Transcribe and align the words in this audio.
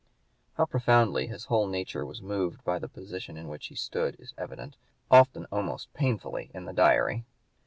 How 0.55 0.65
profoundly 0.65 1.27
his 1.27 1.45
whole 1.45 1.67
nature 1.67 2.03
was 2.07 2.23
moved 2.23 2.63
by 2.63 2.79
the 2.79 2.87
position 2.87 3.37
in 3.37 3.47
which 3.47 3.67
he 3.67 3.75
stood 3.75 4.15
is 4.19 4.33
evident, 4.35 4.75
often 5.11 5.45
almost 5.51 5.93
painfully, 5.93 6.49
in 6.55 6.65
the 6.65 6.73
Diary. 6.73 7.23